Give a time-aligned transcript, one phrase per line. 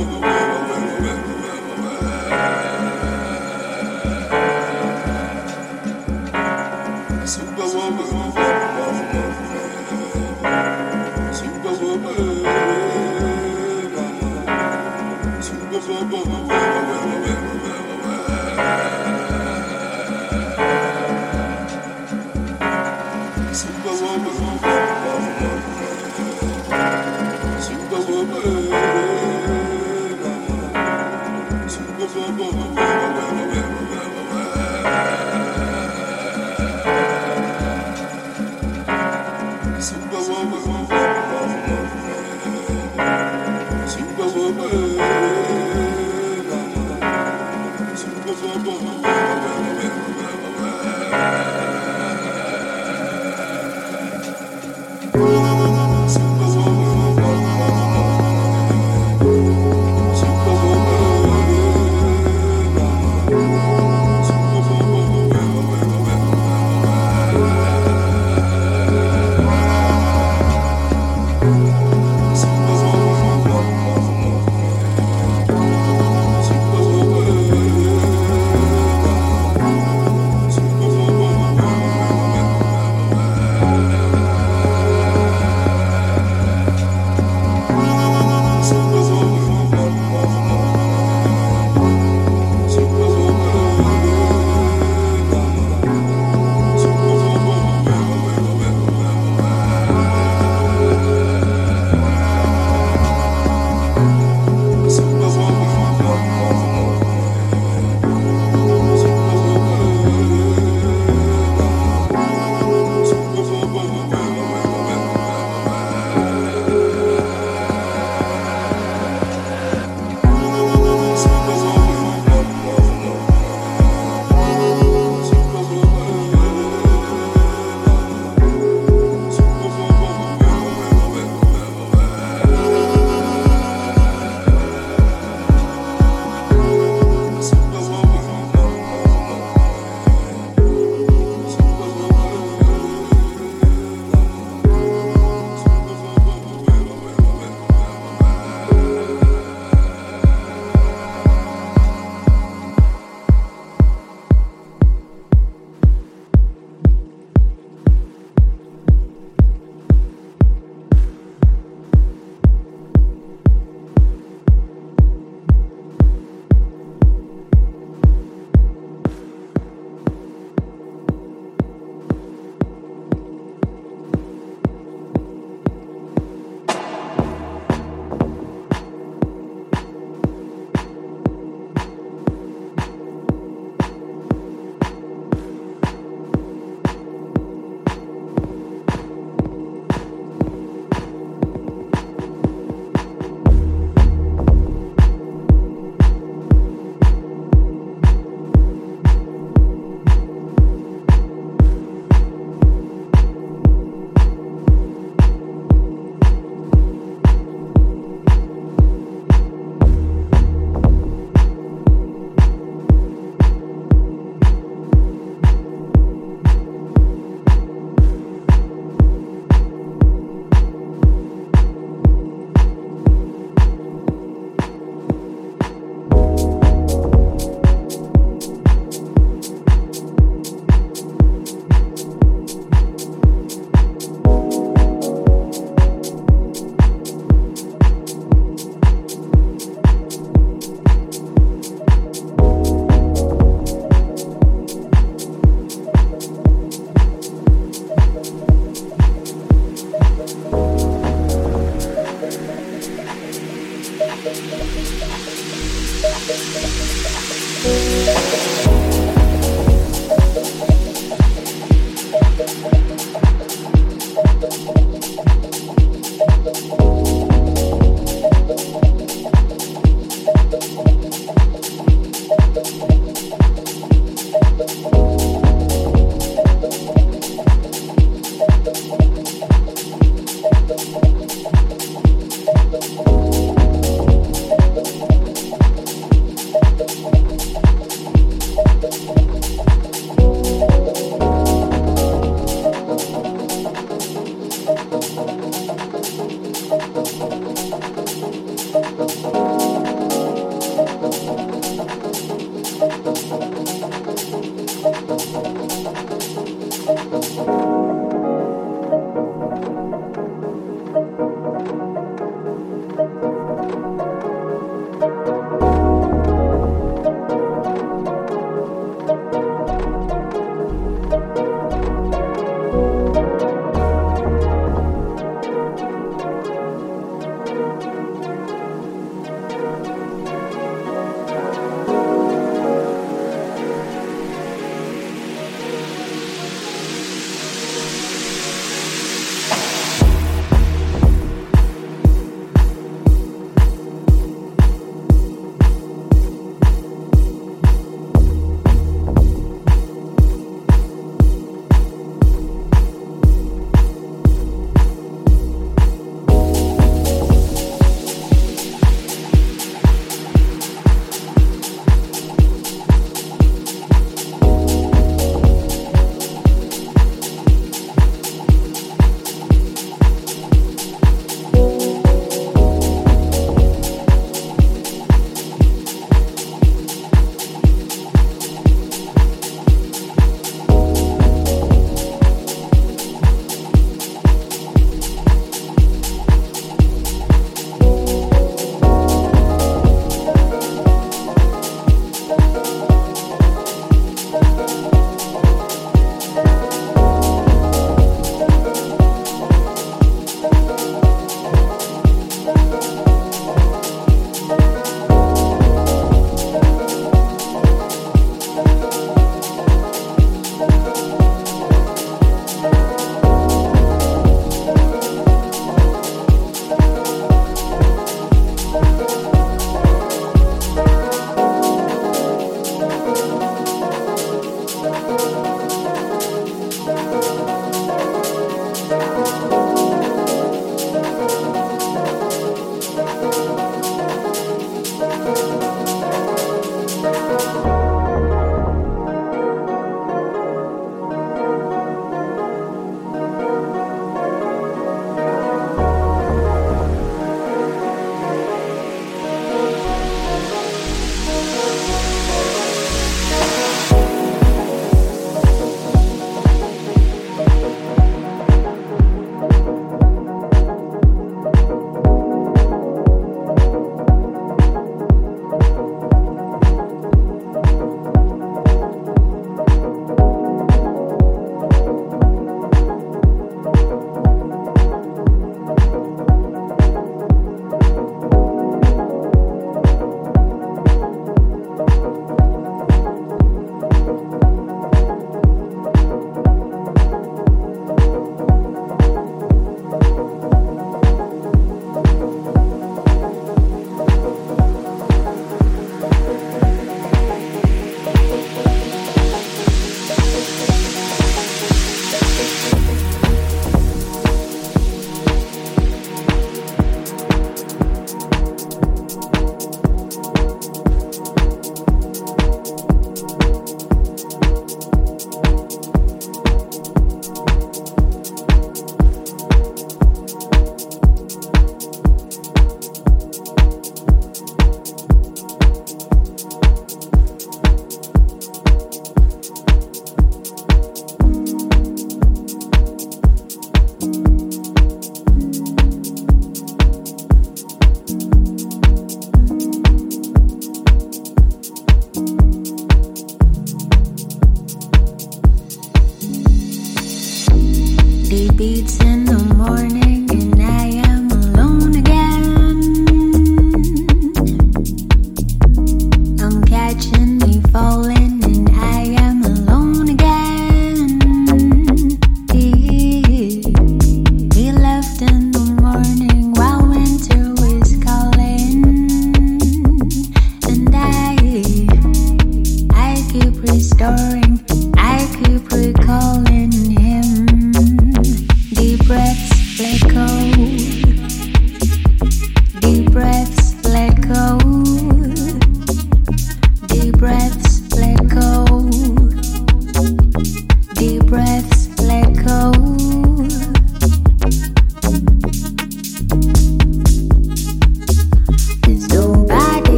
[0.00, 0.67] Oh.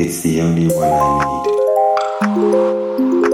[0.00, 1.24] It's the only one I
[3.18, 3.27] need.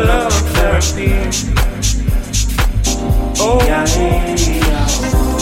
[0.00, 1.12] love therapy.
[3.38, 5.33] Oh, yeah.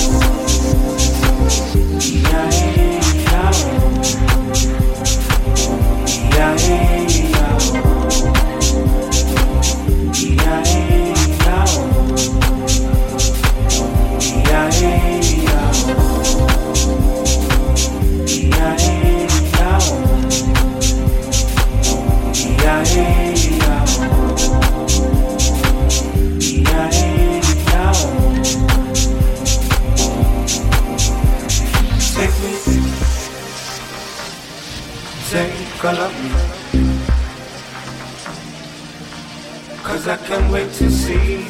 [40.03, 41.47] Cause I can't wait to see.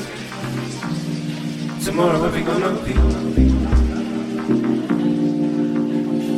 [1.82, 2.92] Tomorrow where we gonna be?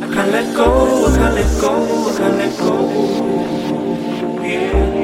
[0.01, 1.71] I can't let go, I can't let go,
[2.07, 2.75] I can't let go.
[4.47, 5.01] Yeah.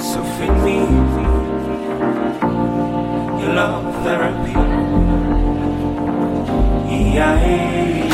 [0.00, 0.76] So feed me
[3.42, 4.52] Your love therapy.
[7.14, 8.13] Yeah.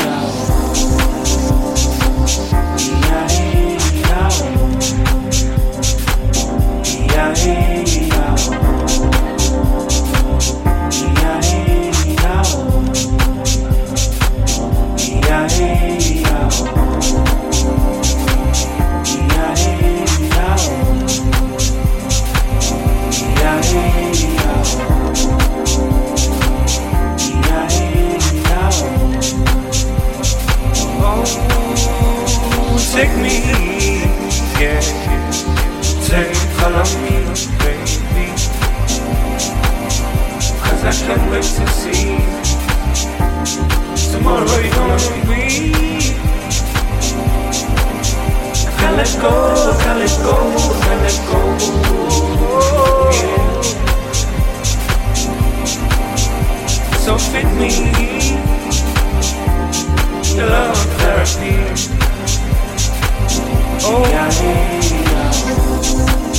[32.91, 33.39] take me,
[34.59, 34.81] yeah,
[36.05, 36.83] take Hello,
[37.57, 38.27] baby.
[40.61, 42.21] Cause I can't wait to see
[44.11, 45.73] tomorrow you're gonna be.
[48.77, 49.31] Can't let go,
[49.81, 50.35] can't let go,
[50.83, 51.39] can't let go.
[53.17, 53.61] Yeah.
[57.01, 57.71] So fit me,
[60.37, 61.53] love therapy.
[63.83, 64.29] Oh yeah.
[64.43, 66.30] yeah.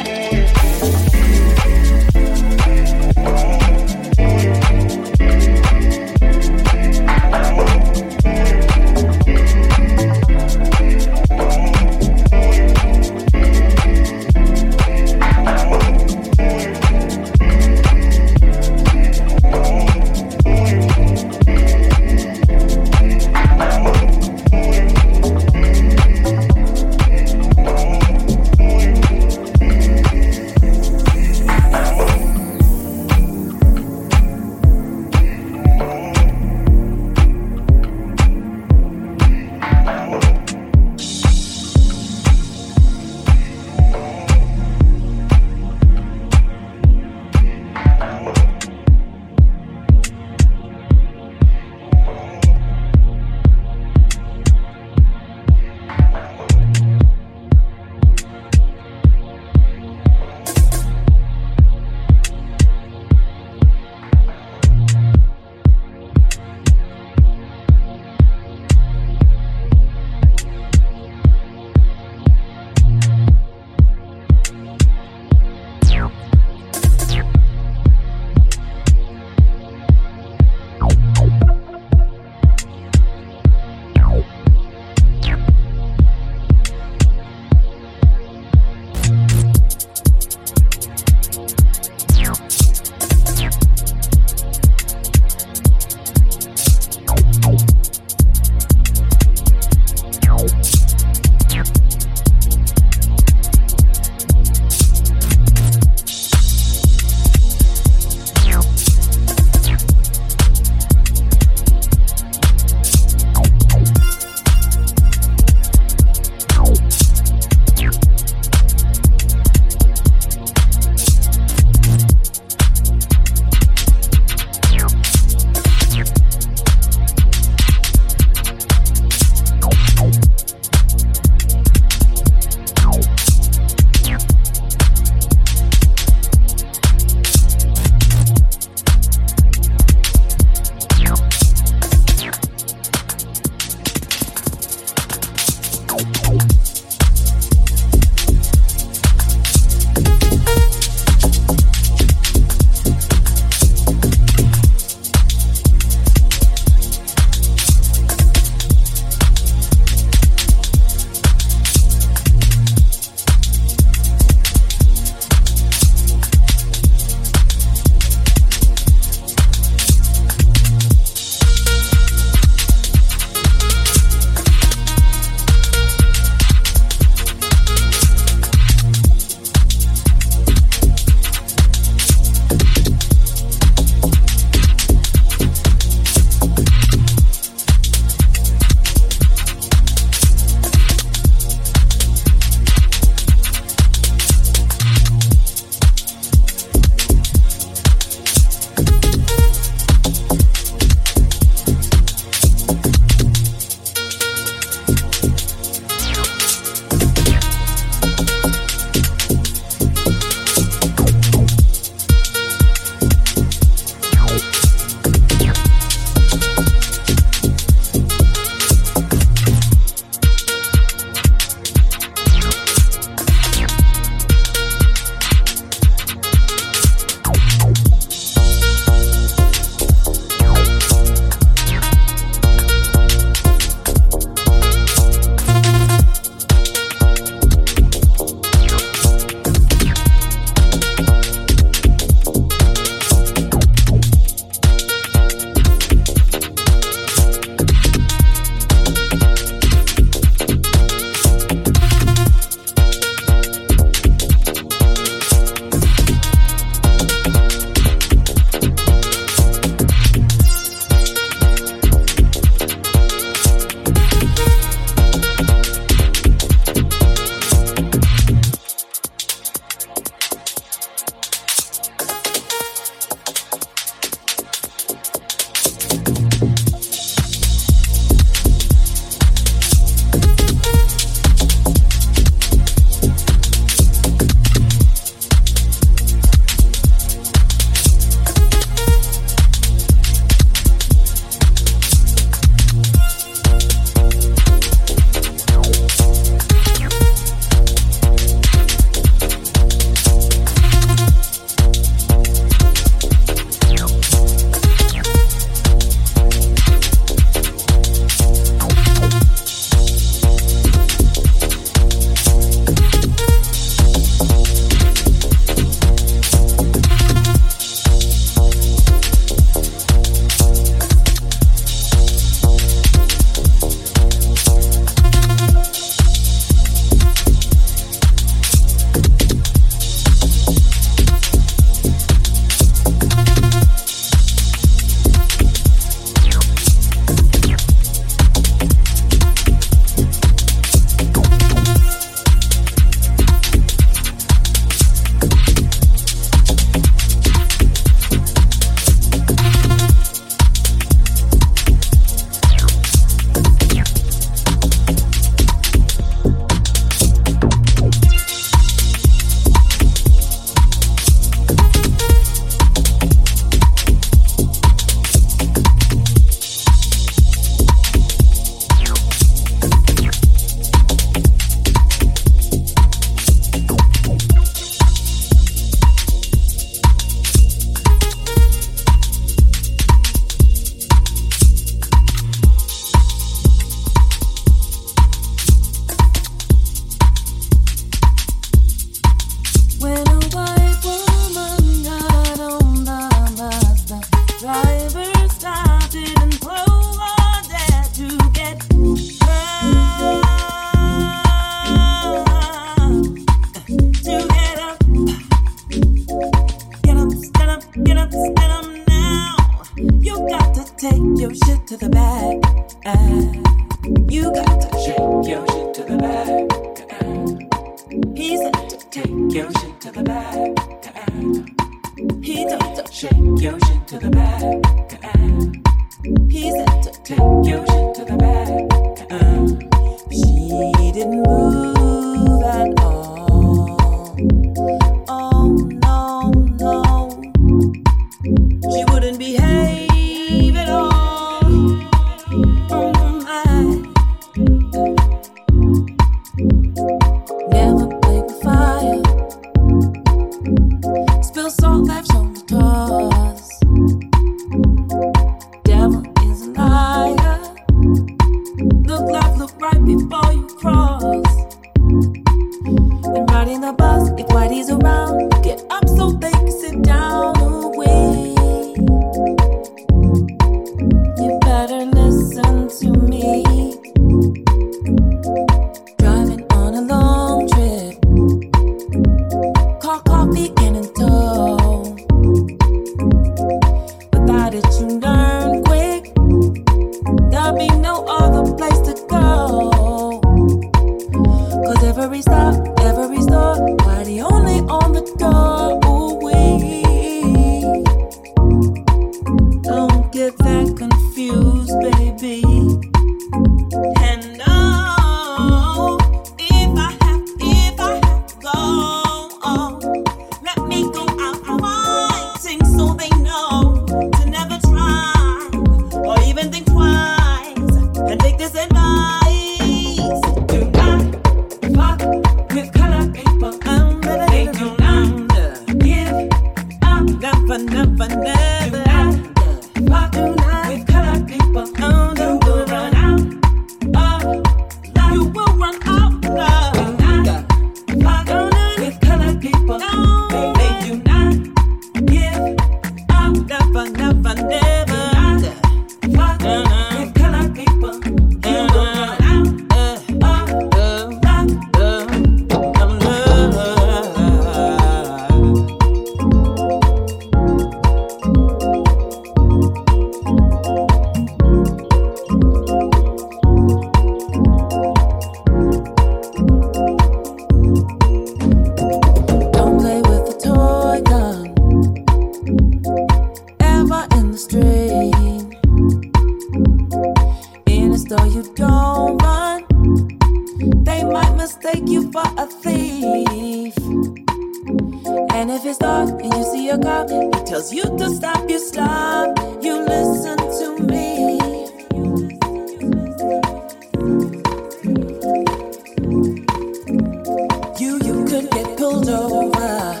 [598.76, 600.00] pulled over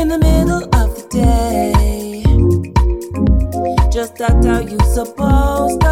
[0.00, 2.22] in the middle of the day.
[3.90, 5.85] Just act how you supposed